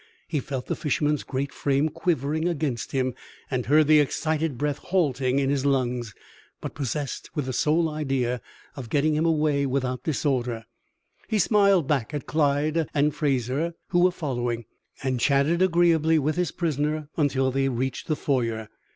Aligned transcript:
He 0.27 0.39
felt 0.39 0.65
the 0.65 0.75
fisherman's 0.75 1.21
great 1.21 1.53
frame 1.53 1.87
quivering 1.87 2.47
against 2.47 2.91
him 2.91 3.13
and 3.51 3.67
heard 3.67 3.85
the 3.85 3.99
excited 3.99 4.57
breath 4.57 4.79
halting 4.79 5.37
in 5.37 5.51
his 5.51 5.63
lungs; 5.63 6.15
but 6.59 6.73
possessed 6.73 7.29
with 7.35 7.45
the 7.45 7.53
sole 7.53 7.87
idea 7.87 8.41
of 8.75 8.89
getting 8.89 9.13
him 9.13 9.27
away 9.27 9.67
without 9.67 10.03
disorder, 10.03 10.65
he 11.27 11.37
smiled 11.37 11.87
back 11.87 12.15
at 12.15 12.25
Clyde 12.25 12.89
and 12.95 13.13
Fraser, 13.13 13.75
who 13.89 13.99
were 13.99 14.09
following, 14.09 14.65
and 15.03 15.19
chatted 15.19 15.61
agreeably 15.61 16.17
with 16.17 16.35
his 16.35 16.49
prisoner 16.49 17.09
until 17.15 17.51
they 17.51 17.65
had 17.65 17.77
reached 17.77 18.07
the 18.07 18.15
foyer. 18.15 18.69